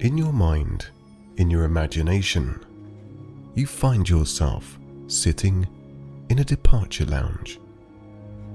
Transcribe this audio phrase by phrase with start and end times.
[0.00, 0.86] In your mind,
[1.38, 2.64] in your imagination,
[3.56, 4.78] you find yourself
[5.08, 5.66] sitting
[6.28, 7.58] in a departure lounge.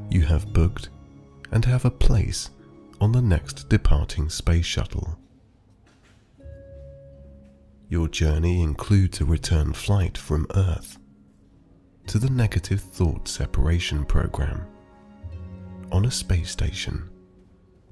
[0.10, 0.88] You have booked
[1.52, 2.50] and have a place
[3.02, 5.20] on the next departing space shuttle.
[7.90, 10.98] Your journey includes a return flight from Earth
[12.08, 14.66] to the Negative Thought Separation Program
[15.92, 17.10] on a space station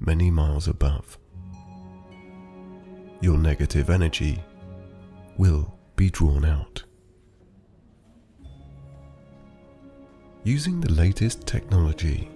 [0.00, 1.18] many miles above.
[3.22, 4.42] Your negative energy
[5.38, 6.82] will be drawn out.
[10.42, 12.28] Using the latest technology,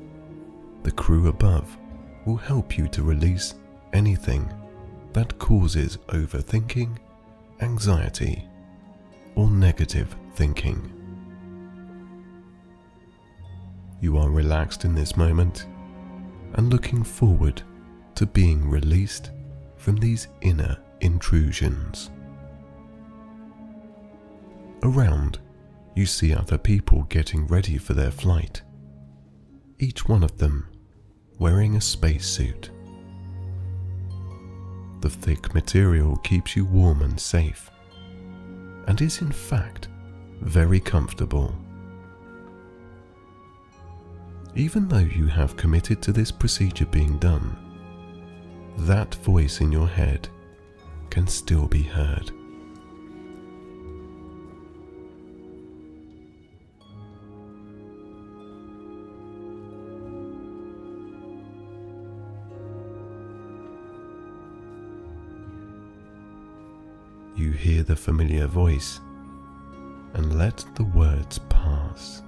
[0.85, 1.77] the crew above
[2.25, 3.57] will help you to release
[3.95, 4.49] anything
[5.13, 6.99] that causes overthinking,
[7.63, 8.49] anxiety,
[9.35, 10.93] or negative thinking.
[14.01, 15.67] You are relaxed in this moment
[16.53, 17.61] and looking forward
[18.15, 19.33] to being released
[19.87, 22.11] from these inner intrusions.
[24.83, 25.39] Around,
[25.95, 28.63] you see other people getting ready for their flight,
[29.79, 30.69] each one of them
[31.39, 32.73] wearing a spacesuit.
[35.03, 37.71] The thick material keeps you warm and safe,
[38.89, 39.87] and is in fact
[40.41, 41.55] very comfortable.
[44.57, 47.66] Even though you have committed to this procedure being done,
[48.79, 50.29] that voice in your head
[51.11, 52.31] can still be heard.
[67.35, 69.01] You hear the familiar voice
[70.15, 72.23] and let the words pass.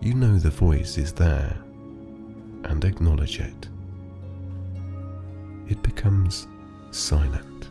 [0.00, 1.56] You know the voice is there
[2.64, 3.68] and acknowledge it.
[5.70, 6.48] It becomes
[6.90, 7.68] silent.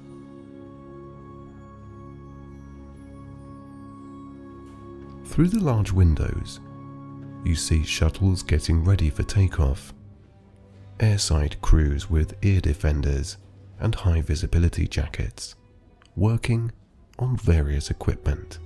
[5.26, 6.62] Through the large windows,
[7.44, 9.94] you see shuttles getting ready for takeoff,
[11.00, 13.36] airside crews with ear defenders
[13.82, 15.56] and high visibility jackets
[16.16, 16.72] working
[17.20, 18.60] on various equipment.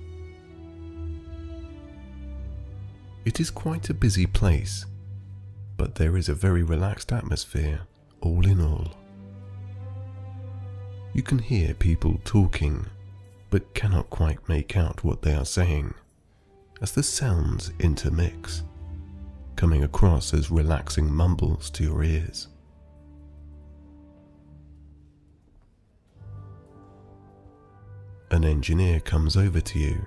[3.24, 4.86] It is quite a busy place,
[5.76, 7.80] but there is a very relaxed atmosphere
[8.20, 9.03] all in all.
[11.14, 12.86] You can hear people talking,
[13.48, 15.94] but cannot quite make out what they are saying,
[16.82, 18.64] as the sounds intermix,
[19.54, 22.48] coming across as relaxing mumbles to your ears.
[28.32, 30.04] An engineer comes over to you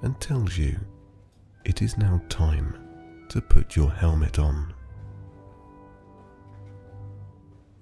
[0.00, 0.80] and tells you
[1.66, 2.74] it is now time
[3.28, 4.72] to put your helmet on.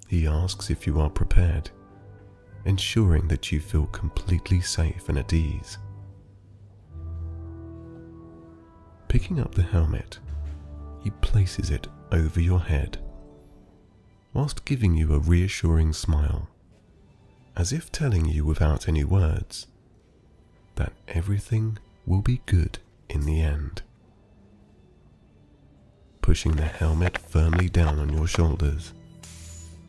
[0.08, 1.70] He asks if you are prepared,
[2.66, 5.78] ensuring that you feel completely safe and at ease.
[9.08, 10.18] Picking up the helmet,
[11.02, 12.98] he places it over your head,
[14.32, 16.48] whilst giving you a reassuring smile
[17.56, 19.68] as if telling you without any words
[20.74, 22.78] that everything will be good
[23.08, 23.80] in the end.
[26.20, 28.92] Pushing the helmet firmly down on your shoulders,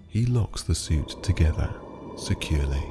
[0.07, 1.73] he locks the suit together
[2.17, 2.83] securely.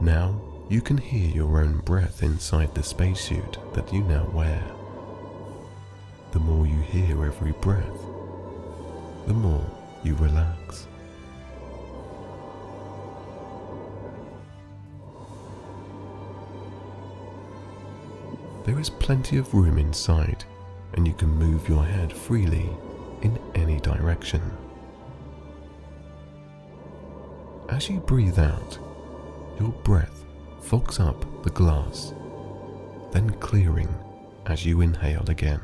[0.00, 4.62] Now you can hear your own breath inside the spacesuit that you now wear.
[6.32, 8.02] The more you hear every breath,
[9.26, 9.64] the more
[10.02, 10.88] you relax.
[18.64, 20.44] There is plenty of room inside,
[20.94, 22.70] and you can move your head freely
[23.22, 24.42] in any direction.
[27.68, 28.78] As you breathe out,
[29.58, 30.24] your breath
[30.60, 32.12] fogs up the glass,
[33.12, 33.88] then clearing
[34.46, 35.60] as you inhale again.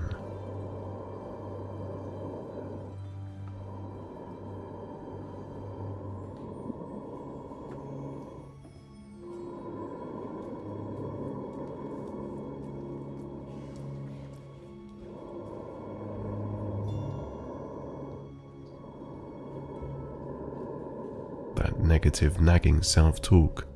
[22.08, 23.66] Negative, nagging self talk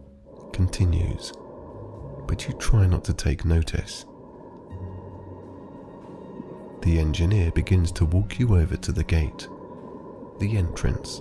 [0.55, 1.35] continues,
[2.27, 4.07] but you try not to take notice.
[6.81, 9.47] The engineer begins to walk you over to the gate,
[10.39, 11.21] the entrance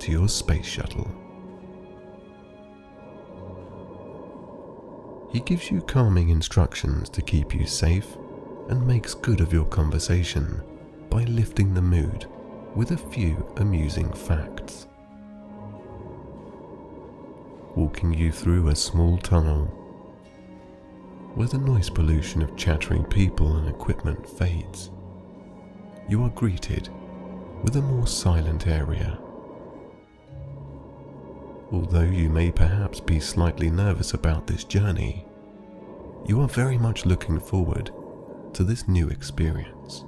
[0.00, 1.10] to your space shuttle.
[5.32, 8.18] He gives you calming instructions to keep you safe
[8.68, 10.60] and makes good of your conversation
[11.08, 12.26] by lifting the mood
[12.74, 14.86] with a few amusing facts.
[17.82, 19.64] Walking you through a small tunnel
[21.34, 24.92] where the noise pollution of chattering people and equipment fades,
[26.08, 26.90] you are greeted
[27.64, 29.18] with a more silent area.
[31.72, 35.26] Although you may perhaps be slightly nervous about this journey,
[36.24, 37.90] you are very much looking forward
[38.52, 40.04] to this new experience.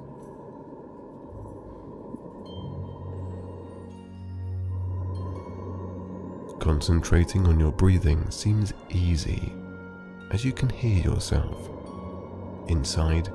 [6.64, 9.52] Concentrating on your breathing seems easy
[10.30, 11.68] as you can hear yourself
[12.68, 13.30] inside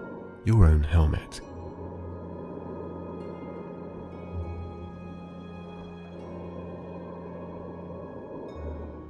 [0.46, 1.40] your own helmet.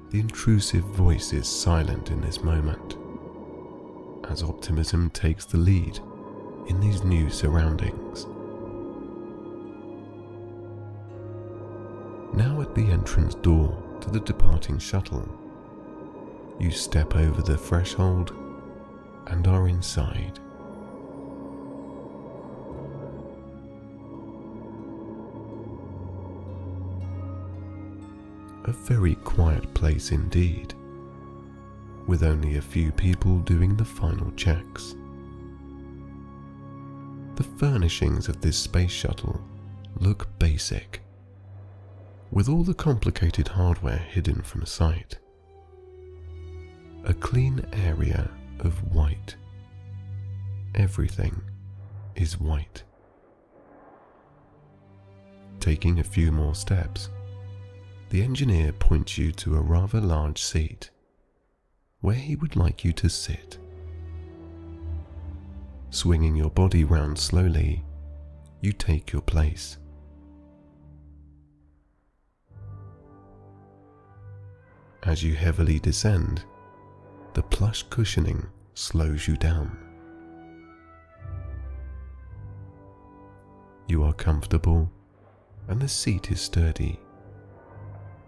[0.10, 2.98] The intrusive voice is silent in this moment
[4.30, 5.98] as optimism takes the lead
[6.68, 8.25] in these new surroundings.
[12.33, 15.28] Now at the entrance door to the departing shuttle,
[16.60, 18.34] you step over the threshold
[19.28, 20.40] and are inside.
[28.66, 30.74] A very quiet place indeed
[32.07, 34.95] with only a few people doing the final checks.
[37.36, 39.40] The furnishings of this space shuttle
[40.00, 41.02] look basic,
[42.31, 45.18] with all the complicated hardware hidden from sight.
[47.06, 48.30] A clean area
[48.60, 49.36] of white.
[50.76, 51.42] Everything
[52.16, 52.84] is white.
[55.60, 57.10] Taking a few more steps,
[58.10, 60.90] the engineer points you to a rather large seat
[62.02, 63.58] where he would like you to sit.
[65.90, 67.84] Swinging your body round slowly,
[68.62, 69.78] you take your place.
[75.10, 76.44] As you heavily descend,
[77.34, 78.46] the plush cushioning
[78.76, 79.76] slows you down.
[83.88, 84.88] You are comfortable
[85.68, 87.00] and the seat is sturdy,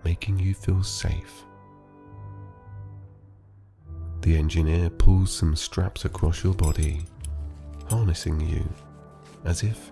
[0.03, 1.43] making you feel safe.
[4.21, 7.05] The engineer pulls some straps across your body,
[7.91, 8.67] harnessing you
[9.45, 9.91] as if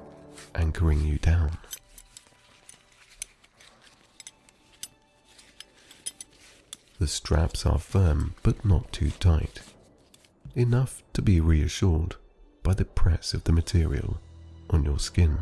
[0.56, 1.52] anchoring you down.
[7.00, 9.62] The straps are firm but not too tight,
[10.54, 12.16] enough to be reassured
[12.62, 14.20] by the press of the material
[14.70, 15.40] on your skin.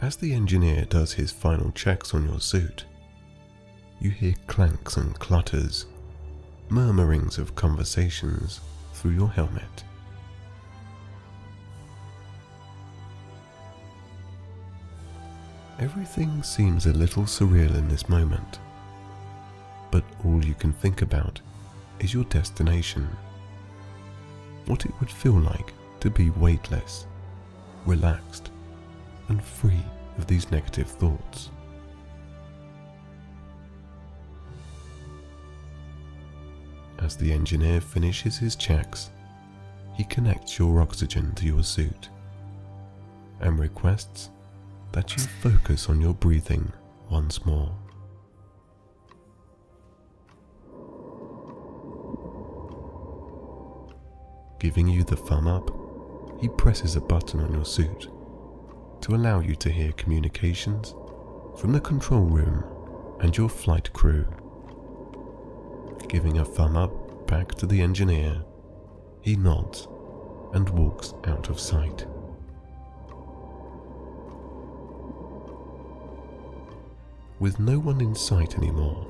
[0.00, 2.84] As the engineer does his final checks on your suit,
[4.00, 5.86] you hear clanks and clutters,
[6.68, 8.60] murmurings of conversations
[8.94, 9.84] through your helmet.
[15.80, 18.58] Everything seems a little surreal in this moment,
[19.92, 21.40] but all you can think about
[22.00, 23.08] is your destination.
[24.66, 27.06] What it would feel like to be weightless,
[27.86, 28.50] relaxed,
[29.28, 29.84] and free
[30.16, 31.50] of these negative thoughts.
[36.98, 39.10] As the engineer finishes his checks,
[39.94, 42.08] he connects your oxygen to your suit
[43.40, 44.30] and requests
[44.92, 46.72] that you focus on your breathing
[47.10, 47.74] once more.
[54.60, 55.70] Giving you the thumb up,
[56.40, 58.08] he presses a button on your suit
[59.00, 60.94] to allow you to hear communications
[61.56, 62.64] from the control room
[63.20, 64.26] and your flight crew
[66.08, 68.42] giving a thumb up back to the engineer,
[69.20, 69.86] he nods
[70.54, 72.06] and walks out of sight.
[77.40, 79.06] With no one in sight anymore,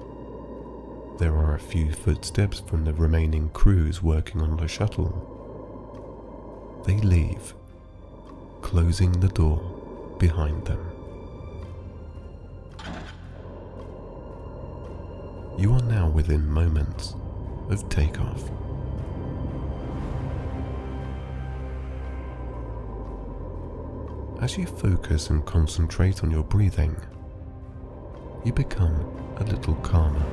[1.18, 5.24] there are a few footsteps from the remaining crews working on the shuttle.
[6.84, 7.54] They leave,
[8.60, 10.78] closing the door behind them.
[15.56, 17.14] You are now within moments
[17.70, 18.42] of takeoff.
[24.42, 26.94] As you focus and concentrate on your breathing,
[28.44, 28.94] you become
[29.38, 30.24] a little calmer,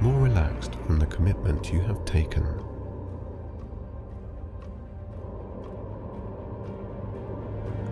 [0.00, 2.44] more relaxed from the commitment you have taken.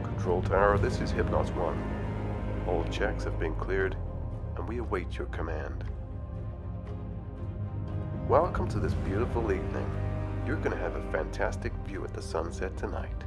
[0.02, 2.64] Control Tower, this is Hypnos 1.
[2.68, 3.96] All checks have been cleared
[4.56, 5.84] and we await your command.
[8.28, 9.90] Welcome to this beautiful evening.
[10.46, 13.24] You're going to have a fantastic view at the sunset tonight.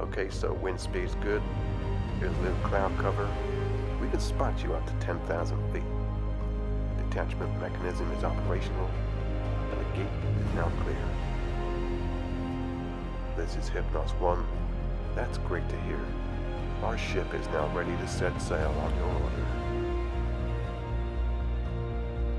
[0.00, 1.42] Okay, so wind speed's good.
[2.18, 3.28] Here's a little cloud cover.
[4.10, 5.82] Can spot you up to 10,000 feet.
[6.96, 8.90] The detachment mechanism is operational,
[9.70, 10.08] and the gate
[10.40, 10.96] is now clear.
[13.36, 14.44] This is Hypnos 1.
[15.14, 16.00] That's great to hear.
[16.82, 19.46] Our ship is now ready to set sail on your order.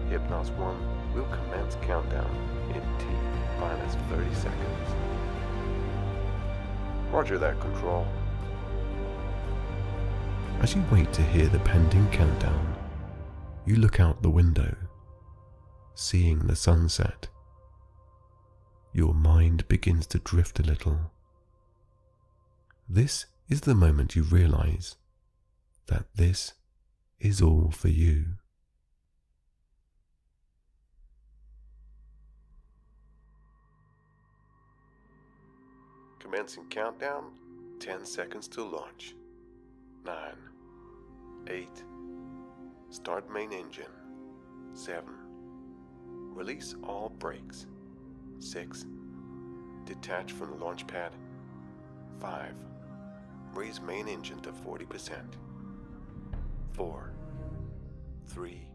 [0.09, 2.29] Hypnos 1 will commence countdown
[2.75, 3.05] in T
[3.61, 4.95] minus 30 seconds.
[7.11, 8.05] Roger that, Control.
[10.61, 12.75] As you wait to hear the pending countdown,
[13.65, 14.75] you look out the window,
[15.95, 17.27] seeing the sunset.
[18.93, 20.99] Your mind begins to drift a little.
[22.87, 24.97] This is the moment you realize
[25.87, 26.53] that this
[27.19, 28.25] is all for you.
[36.19, 37.31] Commencing countdown,
[37.79, 39.15] 10 seconds to launch.
[40.05, 40.15] 9,
[41.47, 41.67] 8,
[42.89, 43.85] start main engine.
[44.73, 45.03] 7,
[46.33, 47.67] release all brakes.
[48.39, 48.85] 6,
[49.85, 51.11] detach from the launch pad.
[52.19, 52.53] 5,
[53.53, 55.17] raise main engine to 40%.
[56.73, 57.11] 4,
[58.27, 58.67] 3,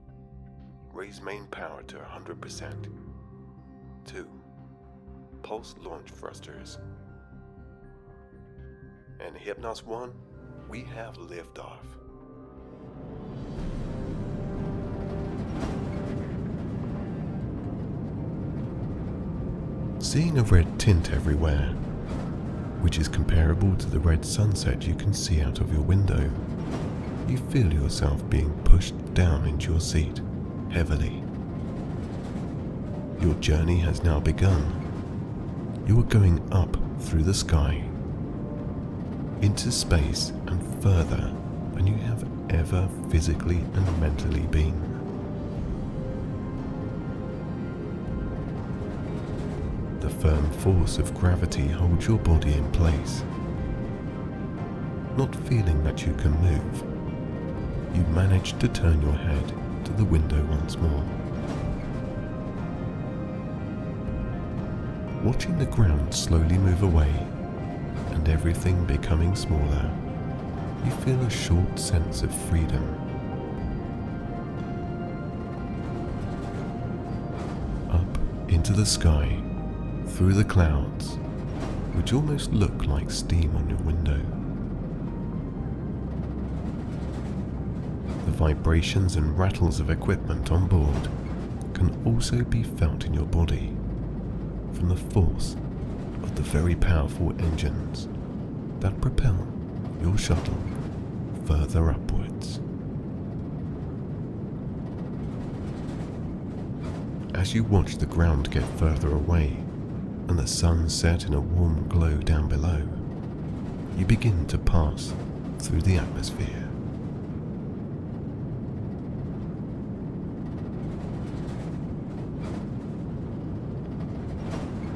[0.92, 2.88] raise main power to 100%.
[4.06, 4.28] 2,
[5.42, 6.78] pulse launch thrusters.
[9.20, 10.12] And Hypnos 1,
[10.68, 11.84] we have liftoff.
[19.98, 21.68] Seeing a red tint everywhere,
[22.80, 26.30] which is comparable to the red sunset you can see out of your window,
[27.26, 30.20] you feel yourself being pushed down into your seat
[30.70, 31.22] heavily.
[33.20, 35.82] Your journey has now begun.
[35.86, 37.82] You are going up through the sky,
[39.40, 41.34] into space and further
[41.74, 44.85] than you have ever physically and mentally been.
[50.06, 53.24] The firm force of gravity holds your body in place.
[55.16, 56.84] Not feeling that you can move,
[57.92, 59.52] you manage to turn your head
[59.84, 61.02] to the window once more.
[65.24, 67.10] Watching the ground slowly move away
[68.12, 69.90] and everything becoming smaller,
[70.84, 72.84] you feel a short sense of freedom.
[77.90, 79.42] Up into the sky,
[80.16, 81.16] through the clouds,
[81.92, 84.18] which almost look like steam on your window.
[88.24, 91.10] The vibrations and rattles of equipment on board
[91.74, 93.76] can also be felt in your body
[94.72, 95.54] from the force
[96.22, 98.08] of the very powerful engines
[98.80, 99.46] that propel
[100.00, 100.58] your shuttle
[101.44, 102.58] further upwards.
[107.34, 109.58] As you watch the ground get further away
[110.28, 112.82] and the sun set in a warm glow down below,
[113.96, 115.12] you begin to pass
[115.58, 116.68] through the atmosphere.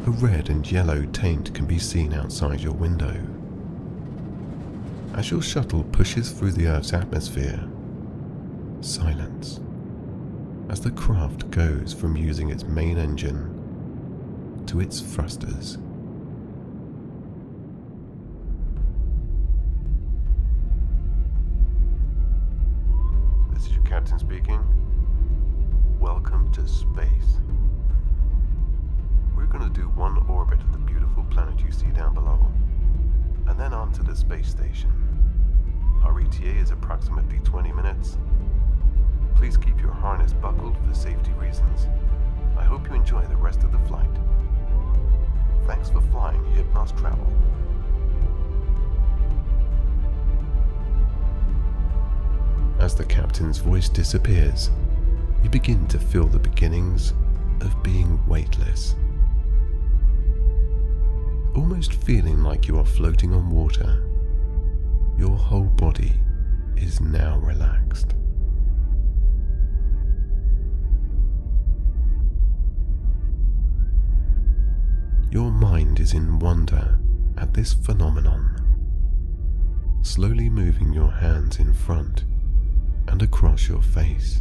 [0.07, 3.15] A red and yellow taint can be seen outside your window.
[5.15, 7.63] As your shuttle pushes through the Earth's atmosphere,
[8.81, 9.61] silence
[10.71, 13.60] as the craft goes from using its main engine
[14.71, 15.79] to its thrusters.
[54.11, 54.73] Disappears,
[55.45, 57.15] you begin to feel the beginnings
[57.61, 58.97] of being weightless.
[61.55, 64.05] Almost feeling like you are floating on water,
[65.17, 66.13] your whole body
[66.77, 68.17] is now relaxed.
[75.31, 76.99] Your mind is in wonder
[77.39, 78.57] at this phenomenon,
[80.03, 82.25] slowly moving your hands in front
[83.11, 84.41] and across your face.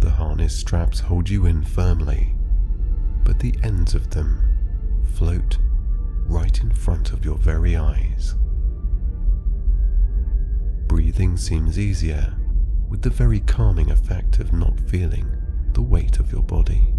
[0.00, 2.34] The harness straps hold you in firmly,
[3.24, 4.40] but the ends of them
[5.14, 5.58] float
[6.26, 8.34] right in front of your very eyes.
[10.86, 12.34] Breathing seems easier
[12.88, 15.28] with the very calming effect of not feeling
[15.72, 16.95] the weight of your body.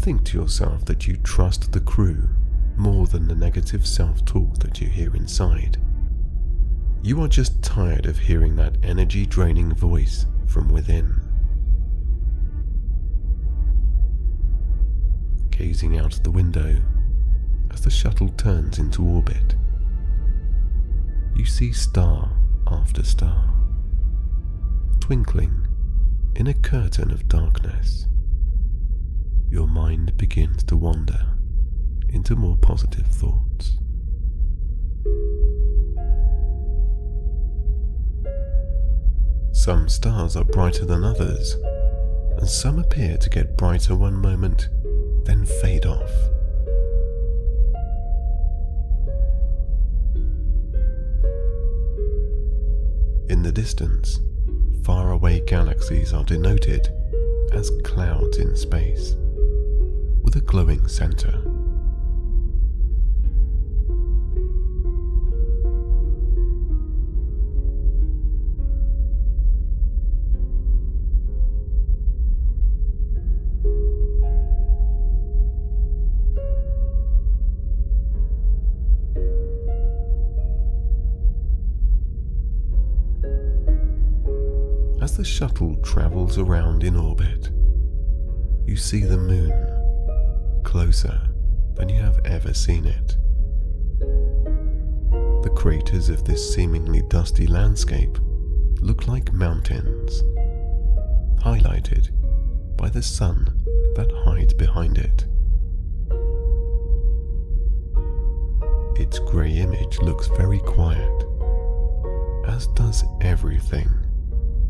[0.00, 2.26] Think to yourself that you trust the crew
[2.74, 5.76] more than the negative self talk that you hear inside.
[7.02, 11.20] You are just tired of hearing that energy draining voice from within.
[15.50, 16.76] Gazing out the window
[17.70, 19.54] as the shuttle turns into orbit,
[21.36, 22.32] you see star
[22.66, 23.52] after star,
[24.98, 25.66] twinkling
[26.36, 28.06] in a curtain of darkness.
[29.50, 31.26] Your mind begins to wander
[32.08, 33.76] into more positive thoughts.
[39.50, 41.56] Some stars are brighter than others,
[42.38, 44.68] and some appear to get brighter one moment,
[45.24, 46.12] then fade off.
[53.28, 54.20] In the distance,
[54.84, 56.88] faraway galaxies are denoted
[57.52, 59.16] as clouds in space,
[60.32, 61.42] with a glowing center.
[85.02, 87.50] As the shuttle travels around in orbit,
[88.64, 89.79] you see the moon
[90.62, 91.20] closer
[91.74, 93.16] than you have ever seen it.
[95.42, 98.18] The craters of this seemingly dusty landscape
[98.80, 100.22] look like mountains,
[101.42, 102.10] highlighted
[102.76, 103.46] by the sun
[103.94, 105.26] that hides behind it.
[109.00, 111.24] Its grey image looks very quiet,
[112.46, 113.88] as does everything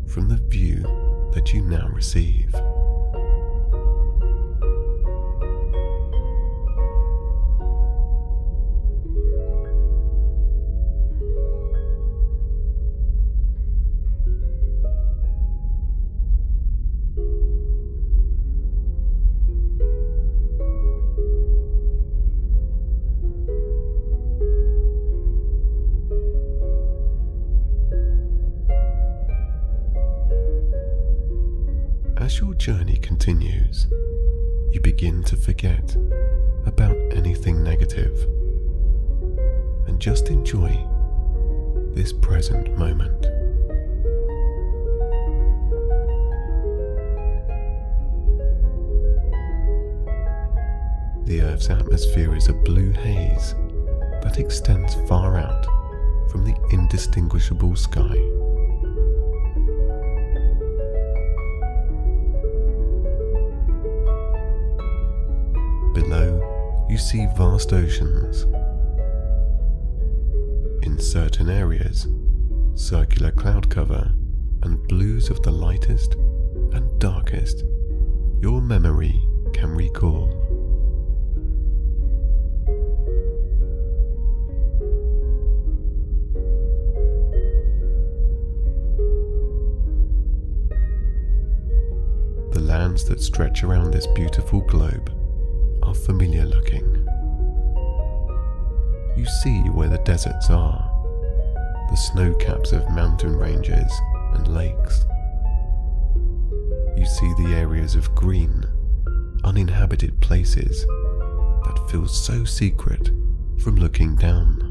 [0.07, 0.81] from the view
[1.33, 2.53] that you now receive.
[35.01, 35.97] Begin to forget
[36.67, 38.23] about anything negative
[39.87, 40.69] and just enjoy
[41.95, 43.19] this present moment.
[51.25, 53.55] The Earth's atmosphere is a blue haze
[54.21, 55.65] that extends far out
[56.29, 58.40] from the indistinguishable sky.
[67.11, 68.43] See vast oceans.
[70.85, 72.07] In certain areas,
[72.73, 74.13] circular cloud cover
[74.63, 76.13] and blues of the lightest
[76.71, 77.65] and darkest
[78.41, 79.21] your memory
[79.51, 80.29] can recall.
[92.53, 95.11] The lands that stretch around this beautiful globe
[95.83, 96.90] are familiar looking.
[99.15, 100.89] You see where the deserts are,
[101.89, 103.91] the snow caps of mountain ranges
[104.33, 105.05] and lakes.
[106.97, 108.63] You see the areas of green,
[109.43, 113.09] uninhabited places that feel so secret
[113.59, 114.70] from looking down.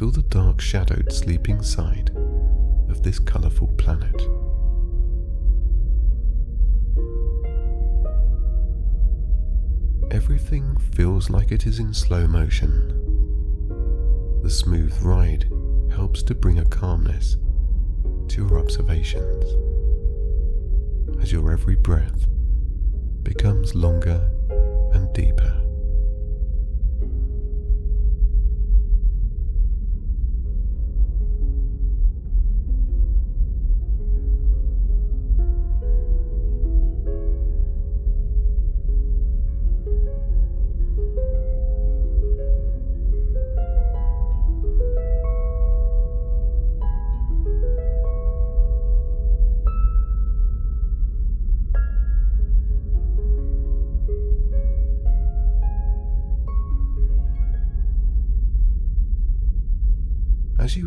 [0.00, 2.08] Fill the dark shadowed sleeping side
[2.88, 4.18] of this colourful planet.
[10.10, 12.88] Everything feels like it is in slow motion.
[14.42, 15.44] The smooth ride
[15.92, 17.36] helps to bring a calmness
[18.28, 19.44] to your observations
[21.20, 22.26] as your every breath
[23.22, 24.30] becomes longer
[24.94, 25.59] and deeper.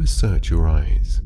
[0.03, 1.21] Assert your eyes,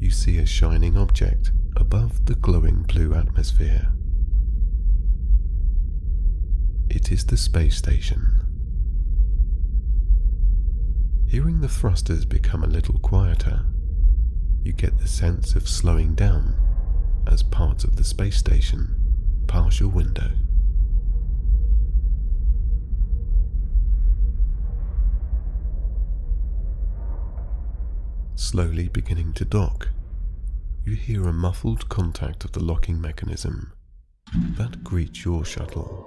[0.00, 3.92] you see a shining object above the glowing blue atmosphere.
[6.88, 8.42] It is the space station.
[11.28, 13.66] Hearing the thrusters become a little quieter,
[14.62, 16.56] you get the sense of slowing down
[17.26, 20.30] as parts of the space station pass your window.
[28.36, 29.88] Slowly beginning to dock,
[30.84, 33.72] you hear a muffled contact of the locking mechanism
[34.58, 36.06] that greets your shuttle.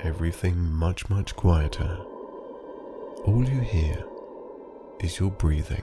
[0.00, 1.98] Everything much, much quieter.
[3.24, 4.04] All you hear
[5.00, 5.82] is your breathing.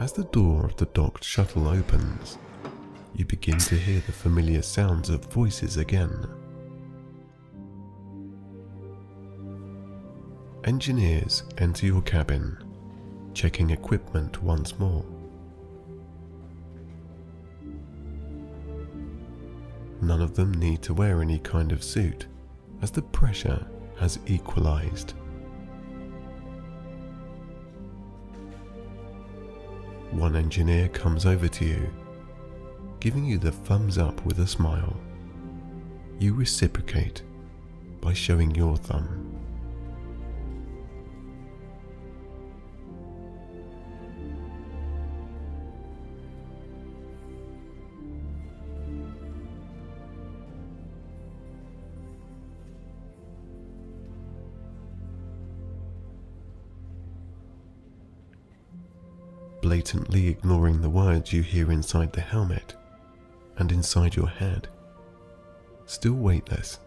[0.00, 2.38] As the door of the docked shuttle opens,
[3.14, 6.26] you begin to hear the familiar sounds of voices again.
[10.64, 12.56] Engineers enter your cabin,
[13.34, 15.04] checking equipment once more.
[20.00, 22.26] None of them need to wear any kind of suit,
[22.82, 23.66] as the pressure
[23.98, 25.14] has equalized.
[30.10, 31.90] One engineer comes over to you
[33.00, 34.96] giving you the thumbs up with a smile.
[36.18, 37.22] You reciprocate
[38.00, 39.28] by showing your thumb.
[59.60, 62.74] blatantly ignoring the words you hear inside the helmet
[63.58, 64.68] and inside your head.
[65.86, 66.80] Still weightless,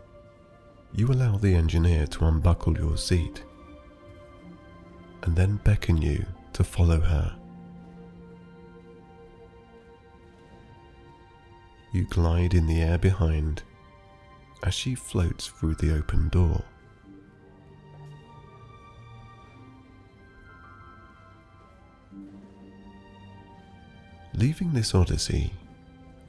[0.93, 3.43] you allow the engineer to unbuckle your seat
[5.23, 7.36] and then beckon you to follow her.
[11.93, 13.63] You glide in the air behind
[14.63, 16.63] as she floats through the open door.
[24.34, 25.53] Leaving this odyssey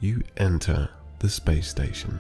[0.03, 0.89] you enter
[1.21, 2.19] the space station.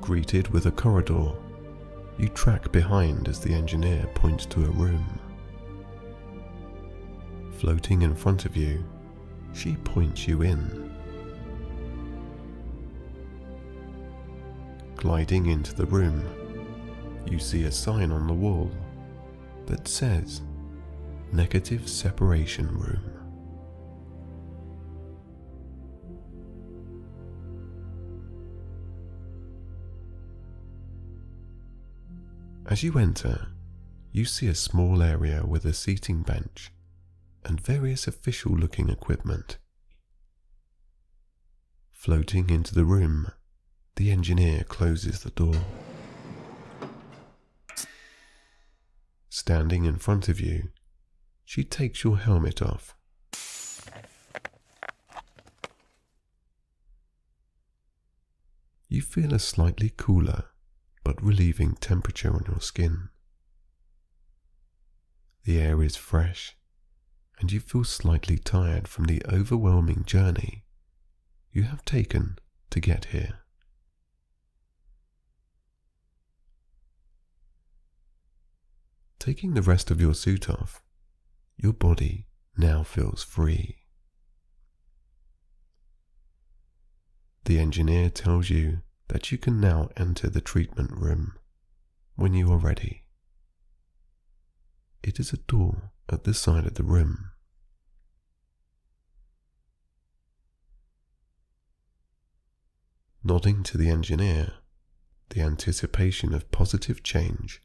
[0.00, 1.30] Greeted with a corridor,
[2.18, 5.20] you track behind as the engineer points to a room.
[7.58, 8.84] Floating in front of you,
[9.54, 10.92] she points you in.
[14.96, 16.28] Gliding into the room,
[17.30, 18.68] you see a sign on the wall
[19.66, 20.42] that says
[21.32, 23.16] Negative Separation Room.
[32.68, 33.48] As you enter,
[34.10, 36.72] you see a small area with a seating bench
[37.44, 39.58] and various official looking equipment.
[41.92, 43.30] Floating into the room,
[43.94, 45.54] the engineer closes the door.
[49.46, 50.70] Standing in front of you,
[51.44, 52.96] she takes your helmet off.
[58.88, 60.46] You feel a slightly cooler
[61.04, 63.10] but relieving temperature on your skin.
[65.44, 66.56] The air is fresh,
[67.38, 70.64] and you feel slightly tired from the overwhelming journey
[71.52, 73.45] you have taken to get here.
[79.18, 80.82] Taking the rest of your suit off,
[81.56, 82.26] your body
[82.56, 83.78] now feels free.
[87.44, 91.34] The engineer tells you that you can now enter the treatment room
[92.16, 93.04] when you are ready.
[95.02, 97.30] It is a door at the side of the room.
[103.22, 104.54] Nodding to the engineer,
[105.30, 107.62] the anticipation of positive change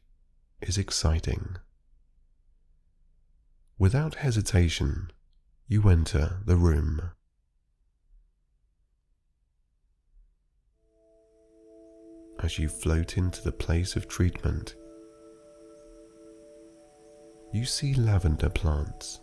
[0.62, 1.56] is exciting.
[3.78, 5.10] Without hesitation,
[5.66, 7.10] you enter the room.
[12.42, 14.74] As you float into the place of treatment,
[17.52, 19.20] you see lavender plants,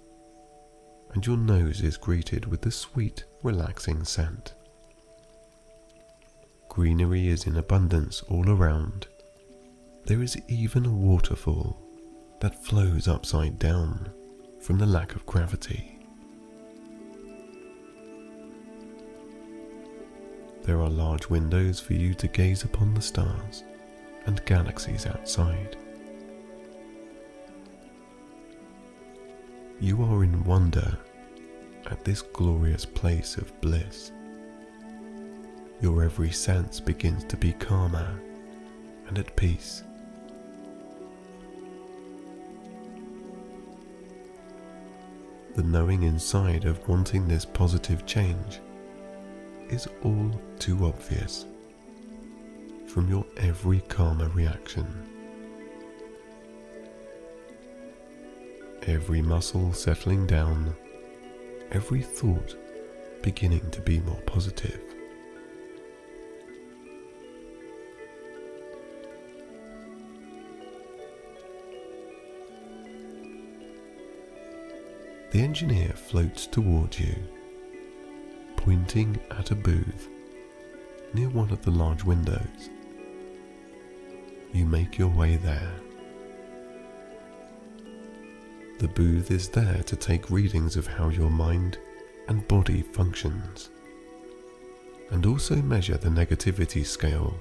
[1.13, 4.53] and your nose is greeted with the sweet, relaxing scent.
[6.69, 9.07] Greenery is in abundance all around.
[10.05, 11.79] There is even a waterfall
[12.39, 14.09] that flows upside down
[14.59, 15.99] from the lack of gravity.
[20.63, 23.63] There are large windows for you to gaze upon the stars
[24.25, 25.77] and galaxies outside.
[29.79, 30.97] You are in wonder
[31.89, 34.11] at this glorious place of bliss.
[35.81, 38.19] Your every sense begins to be calmer
[39.07, 39.83] and at peace.
[45.59, 48.61] The knowing inside of wanting this positive change
[49.69, 51.47] is all too obvious
[52.87, 54.87] from your every karma reaction.
[58.83, 60.73] Every muscle settling down,
[61.73, 62.55] every thought
[63.21, 64.88] beginning to be more positive.
[75.31, 77.15] The engineer floats towards you,
[78.57, 80.09] pointing at a booth
[81.13, 82.69] near one of the large windows.
[84.51, 85.71] You make your way there.
[88.79, 91.77] The booth is there to take readings of how your mind
[92.27, 93.69] and body functions,
[95.11, 97.39] and also measure the negativity scale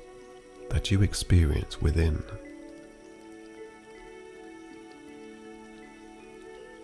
[0.69, 2.23] that you experience within.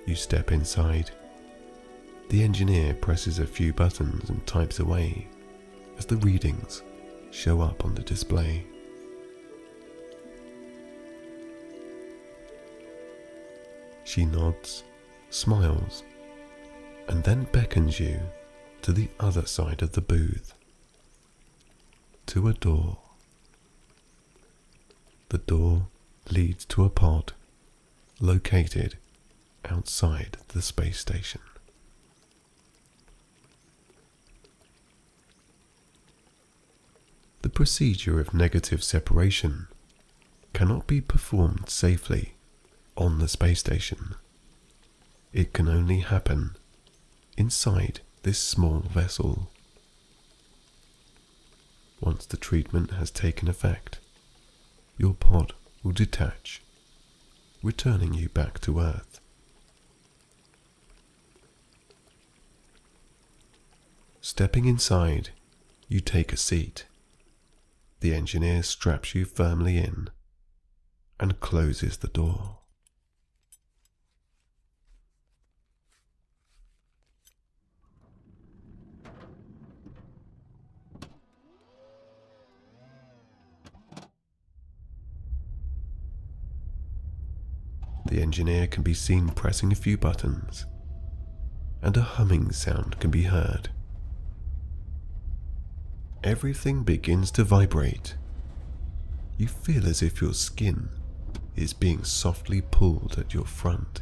[0.07, 1.11] You step inside.
[2.29, 5.29] The engineer presses a few buttons and types away
[5.99, 6.83] as the readings
[7.31, 8.67] show up on the display.
[14.05, 14.85] She nods,
[15.31, 16.05] smiles,
[17.09, 18.21] and then beckons you
[18.83, 20.55] to the other side of the booth,
[22.27, 22.99] to a door.
[25.31, 25.87] The door
[26.31, 27.33] leads to a pod
[28.21, 28.99] located
[29.71, 31.41] outside the space station.
[37.43, 39.67] The procedure of negative separation
[40.55, 42.35] cannot be performed safely
[42.97, 44.15] on the space station.
[45.33, 46.57] It can only happen
[47.37, 49.51] inside this small vessel.
[52.01, 53.99] Once the treatment has taken effect,
[54.97, 56.63] your pod will detach,
[57.63, 59.21] returning you back to Earth.
[64.27, 65.29] Stepping inside,
[65.87, 66.87] you take a seat.
[68.01, 70.09] The engineer straps you firmly in
[71.21, 72.61] and closes the door.
[88.07, 90.65] The engineer can be seen pressing a few buttons,
[91.83, 93.69] and a humming sound can be heard
[96.25, 98.15] everything begins to vibrate.
[99.37, 100.89] You feel as if your skin
[101.55, 104.01] is being softly pulled at your front.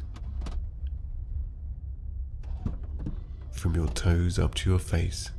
[3.50, 5.32] From your toes up to your face,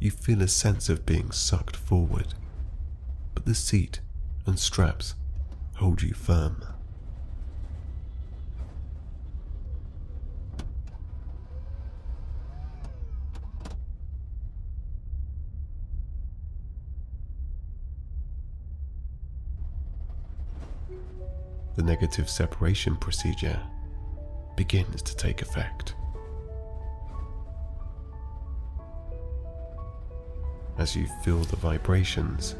[0.00, 2.34] you feel a sense of being sucked forward,
[3.34, 4.00] but the seat
[4.46, 5.14] and straps
[5.76, 6.64] hold you firm.
[21.76, 23.60] The negative separation procedure
[24.56, 25.94] begins to take effect.
[30.78, 32.56] As you feel the vibrations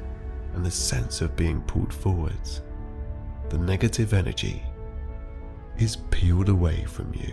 [0.55, 2.63] and the sense of being pulled forwards,
[3.49, 4.63] the negative energy
[5.79, 7.33] is peeled away from you.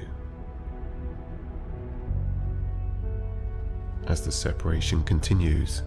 [4.07, 5.83] As the separation continues,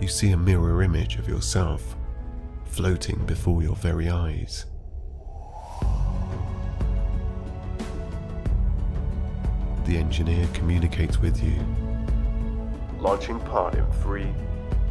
[0.00, 1.96] you see a mirror image of yourself
[2.64, 4.66] floating before your very eyes.
[9.90, 11.58] The engineer communicates with you.
[13.00, 14.32] Launching pod in three,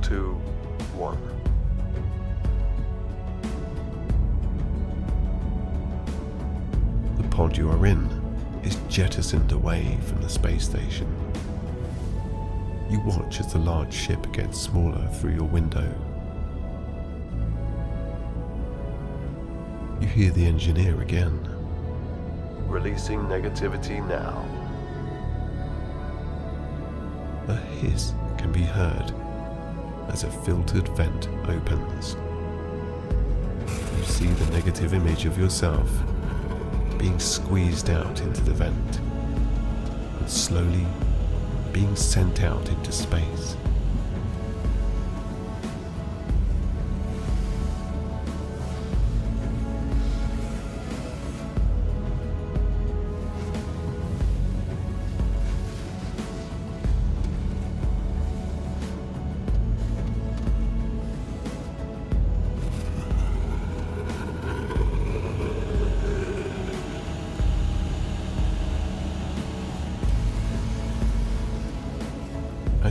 [0.01, 0.33] two,
[0.93, 1.17] one.
[7.15, 8.09] The pod you are in
[8.61, 11.07] is jettisoned away from the space station.
[12.89, 15.89] You watch as the large ship gets smaller through your window.
[20.01, 21.39] You hear the engineer again.
[22.67, 24.58] Releasing negativity now.
[27.49, 29.11] A hiss can be heard
[30.09, 32.15] as a filtered vent opens.
[33.97, 35.89] You see the negative image of yourself
[36.99, 38.99] being squeezed out into the vent
[40.19, 40.85] and slowly
[41.73, 43.57] being sent out into space.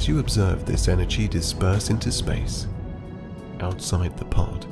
[0.08, 2.66] You observe this energy disperse into space,
[3.60, 4.64] outside the pod,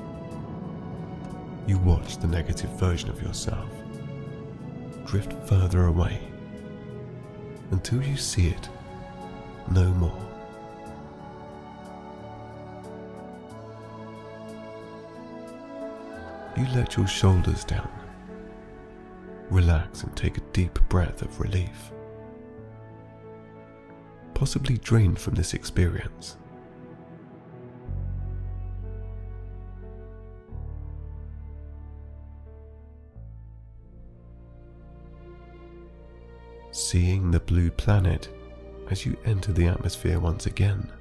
[1.66, 3.68] you watch the negative version of yourself
[5.04, 6.18] drift further away
[7.70, 8.70] until you see it
[9.70, 10.26] no more.
[16.56, 17.90] You let your shoulders down,
[19.50, 21.92] relax, and take a deep breath of relief
[24.36, 26.36] possibly drained from this experience.
[36.70, 38.28] Seeing the blue planet
[38.90, 40.92] as you enter the atmosphere once again,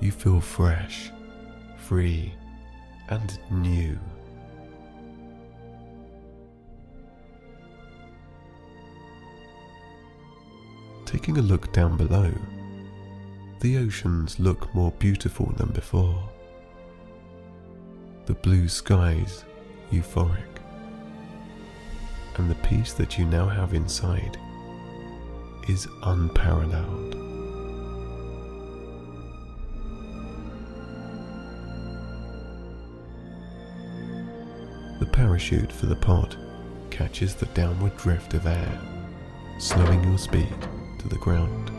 [0.00, 1.12] you feel fresh,
[1.78, 2.34] free,
[3.10, 3.96] and new.
[11.12, 12.32] Taking a look down below,
[13.60, 16.26] the oceans look more beautiful than before.
[18.24, 19.44] The blue skies
[19.92, 20.58] euphoric,
[22.36, 24.38] and the peace that you now have inside
[25.68, 27.12] is unparalleled.
[34.98, 36.38] The parachute for the pod
[36.88, 38.80] catches the downward drift of air,
[39.58, 40.56] slowing your speed
[41.02, 41.72] to the ground.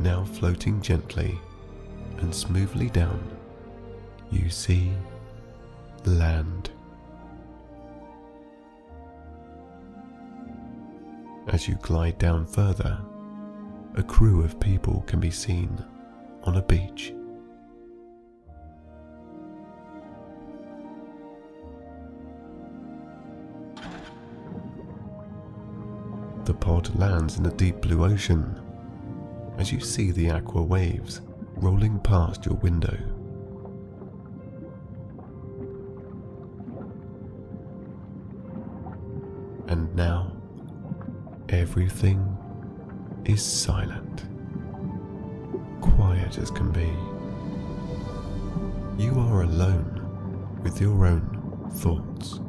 [0.00, 1.38] Now floating gently
[2.18, 3.22] and smoothly down,
[4.32, 4.92] you see
[6.04, 6.70] land.
[11.46, 13.00] As you glide down further,
[13.94, 15.84] a crew of people can be seen
[16.42, 17.12] on a beach.
[26.48, 28.58] The pod lands in the deep blue ocean
[29.58, 31.20] as you see the aqua waves
[31.56, 32.96] rolling past your window.
[39.66, 40.32] And now
[41.50, 42.34] everything
[43.26, 44.24] is silent,
[45.82, 46.90] quiet as can be.
[48.96, 52.40] You are alone with your own thoughts,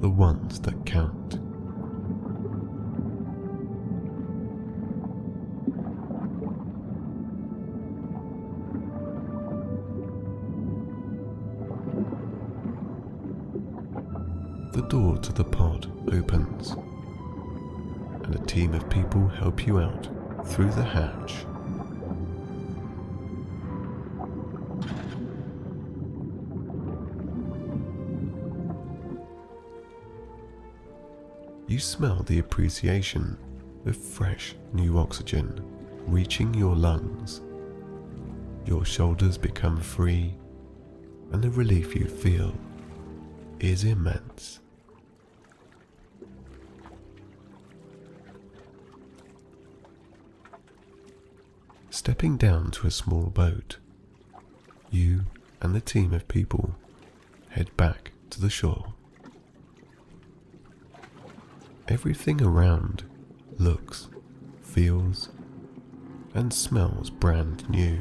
[0.00, 1.40] the ones that count.
[15.18, 16.72] To the pod opens,
[18.24, 20.08] and a team of people help you out
[20.46, 21.44] through the hatch.
[31.68, 33.36] You smell the appreciation
[33.86, 35.62] of fresh new oxygen
[36.06, 37.40] reaching your lungs.
[38.64, 40.34] Your shoulders become free,
[41.32, 42.54] and the relief you feel
[43.58, 44.60] is immense.
[52.06, 53.78] Stepping down to a small boat,
[54.92, 55.22] you
[55.60, 56.76] and the team of people
[57.48, 58.94] head back to the shore.
[61.88, 63.02] Everything around
[63.58, 64.06] looks,
[64.62, 65.30] feels,
[66.32, 68.00] and smells brand new.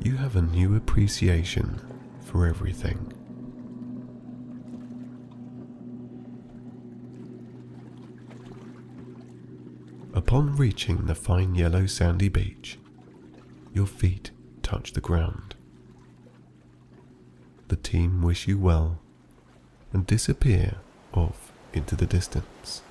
[0.00, 1.80] You have a new appreciation
[2.20, 3.12] for everything.
[10.20, 12.78] Upon reaching the fine yellow sandy beach,
[13.72, 15.54] your feet touch the ground.
[17.68, 18.98] The team wish you well
[19.94, 20.76] and disappear
[21.14, 22.82] off into the distance.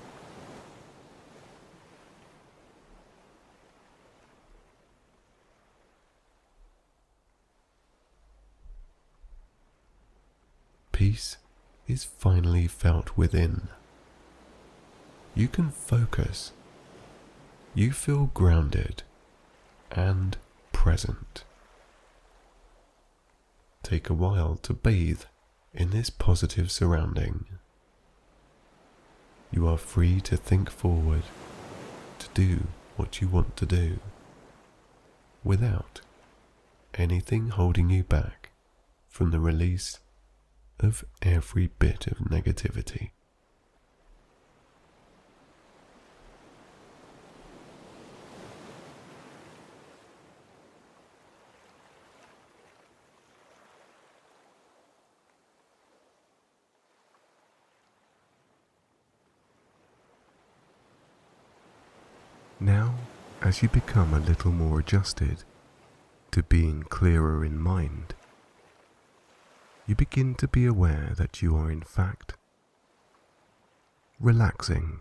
[10.91, 11.38] Peace
[11.88, 13.67] is finally felt within.
[15.36, 16.53] You can focus.
[17.76, 19.03] You feel grounded
[19.91, 20.38] and
[20.74, 21.43] present.
[23.84, 25.22] Take a while to bathe
[25.74, 27.45] in this positive surrounding.
[29.51, 31.24] You are free to think forward,
[32.17, 32.67] to do
[32.97, 33.99] what you want to do,
[35.43, 36.01] without
[36.95, 38.49] anything holding you back
[39.07, 39.99] from the release
[40.80, 43.11] of every bit of negativity.
[62.61, 62.93] Now,
[63.50, 65.43] as you become a little more adjusted
[66.30, 68.14] to being clearer in mind,
[69.88, 72.36] you begin to be aware that you are in fact
[74.20, 75.00] relaxing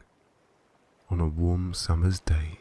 [1.11, 2.59] on a warm summer's day.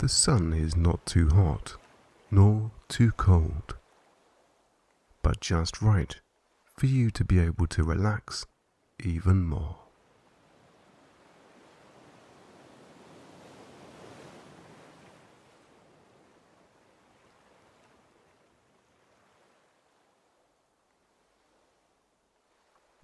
[0.00, 1.76] The sun is not too hot,
[2.30, 3.76] nor too cold,
[5.22, 6.18] but just right
[6.74, 8.46] for you to be able to relax
[9.04, 9.76] even more.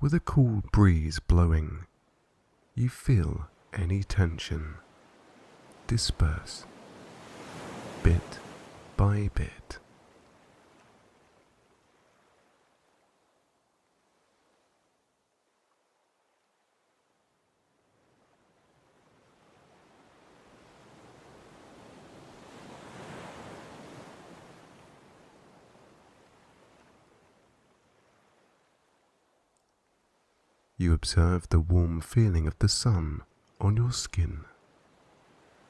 [0.01, 1.85] With a cool breeze blowing,
[2.75, 4.77] you feel any tension
[5.87, 6.65] disperse
[8.03, 8.39] bit
[8.97, 9.79] by bit.
[30.79, 33.23] You observe the warm feeling of the sun
[33.61, 34.45] on your skin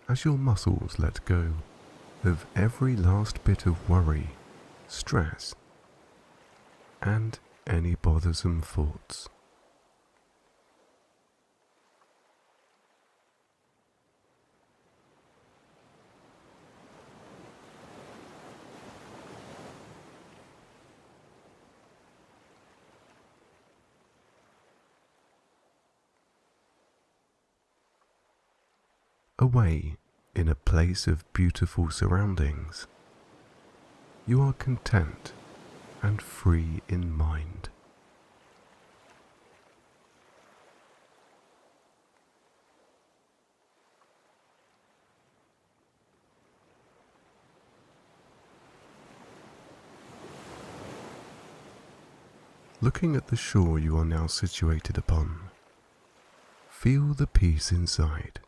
[0.09, 1.53] as your muscles let go
[2.27, 4.31] of every last bit of worry,
[4.89, 5.55] stress,
[7.01, 9.29] and any bothersome thoughts.
[29.39, 29.97] Away
[30.37, 32.87] in a place of beautiful surroundings,
[34.27, 35.33] you are content
[36.03, 37.71] and free in mind.
[52.83, 55.49] Looking at the shore you are now situated upon,
[56.69, 58.41] feel the peace inside.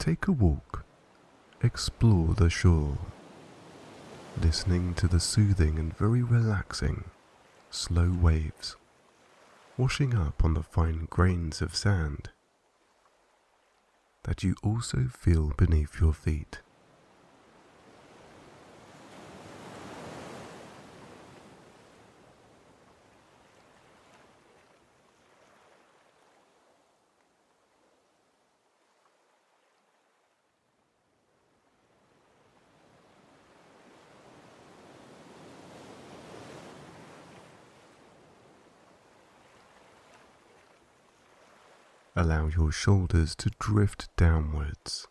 [0.00, 0.86] Take a walk,
[1.62, 2.96] explore the shore,
[4.40, 7.04] listening to the soothing and very relaxing
[7.68, 8.76] slow waves
[9.76, 12.30] washing up on the fine grains of sand
[14.22, 16.60] that you also feel beneath your feet.
[42.20, 45.08] Allow your shoulders to drift downwards.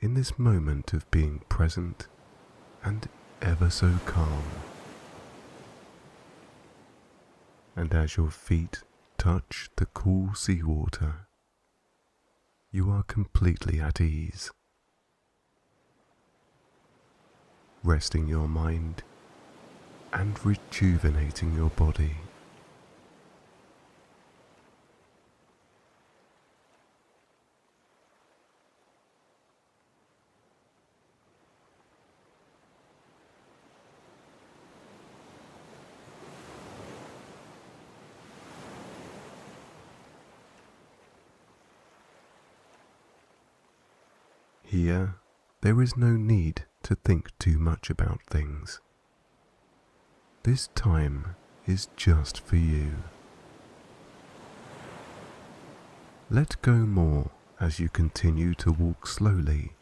[0.00, 2.08] in this moment of being present
[2.82, 3.08] and
[3.42, 4.44] ever so calm.
[7.76, 8.82] And as your feet
[9.18, 11.26] touch the cool seawater,
[12.70, 14.50] you are completely at ease.
[17.82, 19.02] Resting your mind
[20.12, 22.16] and rejuvenating your body.
[44.66, 45.14] Here,
[45.64, 48.82] there is no need to think too much about things.
[50.42, 51.36] This time
[51.66, 52.92] is just for you.
[56.28, 59.72] Let go more as you continue to walk slowly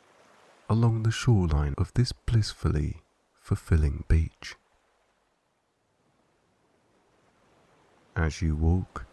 [0.71, 3.03] along the shoreline of this blissfully
[3.41, 4.55] fulfilling beach.
[8.15, 9.05] As you walk,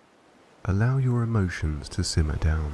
[0.65, 2.73] allow your emotions to simmer down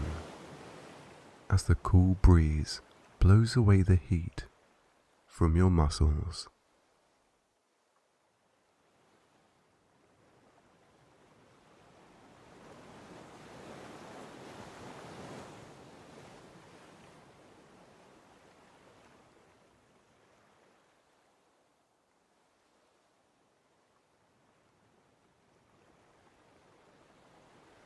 [1.50, 2.82] as the cool breeze
[3.26, 4.46] blows away the heat
[5.26, 6.48] from your muscles.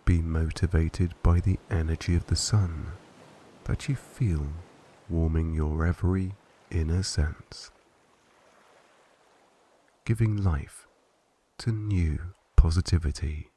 [0.04, 2.88] Be motivated by the energy of the sun
[3.64, 4.46] that you feel
[5.10, 6.34] warming your every
[6.70, 7.72] inner sense,
[10.06, 10.88] giving life
[11.58, 12.20] to new
[12.56, 13.50] positivity.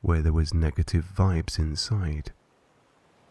[0.00, 2.32] Where there was negative vibes inside,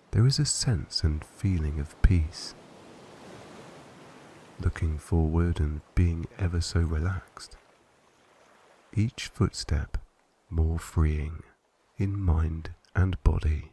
[0.09, 2.55] there is a sense and feeling of peace.
[4.59, 7.57] Looking forward and being ever so relaxed.
[8.93, 9.97] Each footstep
[10.49, 11.43] more freeing
[11.97, 13.72] in mind and body.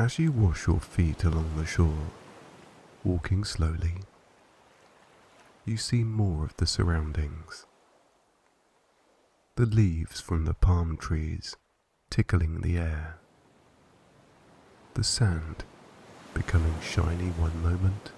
[0.00, 2.06] As you wash your feet along the shore,
[3.04, 3.96] walking slowly,
[5.66, 7.66] you see more of the surroundings.
[9.56, 11.54] The leaves from the palm trees
[12.08, 13.18] tickling the air.
[14.94, 15.64] The sand
[16.32, 18.12] becoming shiny one moment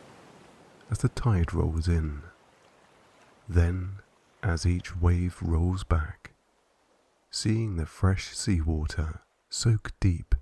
[0.89, 2.23] as the tide rolls in.
[3.49, 3.97] Then,
[4.41, 6.31] as each wave rolls back,
[7.29, 10.37] seeing the fresh seawater soak deep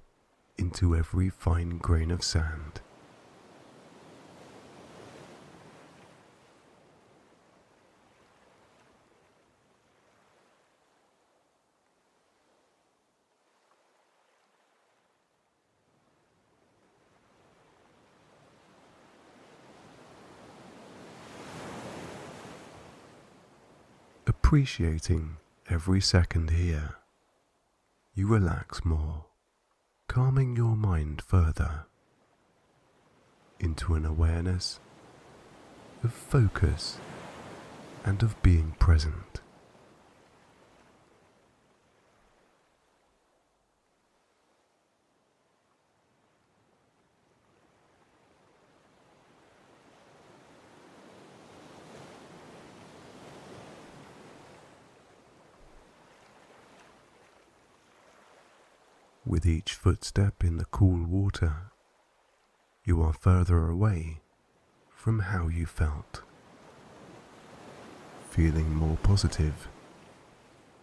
[0.60, 2.80] into every fine grain of sand.
[24.26, 25.36] Appreciating
[25.68, 26.96] every second here,
[28.14, 29.29] you relax more
[30.10, 31.86] calming your mind further
[33.60, 34.80] into an awareness
[36.02, 36.98] of focus
[38.04, 39.40] and of being present.
[59.30, 61.70] With each footstep in the cool water,
[62.84, 64.22] you are further away
[64.92, 66.22] from how you felt.
[68.28, 69.68] Feeling more positive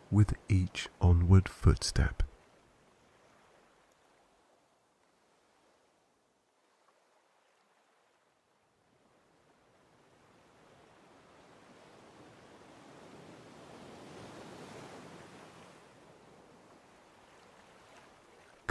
[0.09, 2.23] with each onward footstep.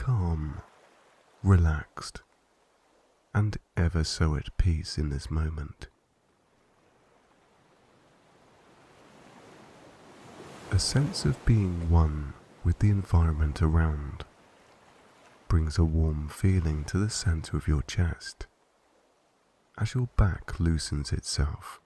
[0.06, 0.62] calm,
[1.96, 2.22] relaxed,
[3.34, 5.88] and ever so at peace in this moment.
[10.72, 12.34] A sense of being one
[12.64, 14.24] with the environment around,
[15.48, 18.46] brings a warm feeling to the center of your chest
[19.78, 21.80] as your back loosens itself.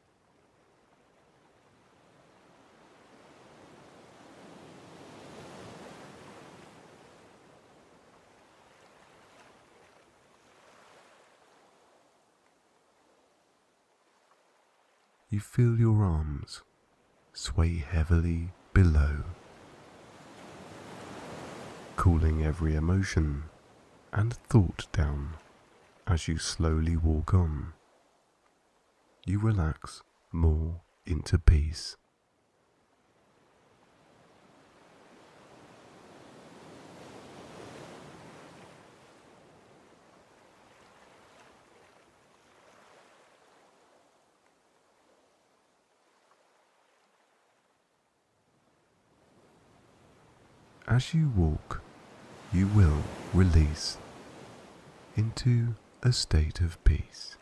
[15.40, 16.60] You feel your arms
[17.32, 19.24] sway heavily below,
[21.96, 23.44] cooling every emotion
[24.12, 25.30] and thought down
[26.06, 27.72] as you slowly walk on.
[29.24, 31.96] You relax more into peace.
[50.90, 51.82] As you walk,
[52.52, 53.96] you will release
[55.14, 57.36] into a state of peace.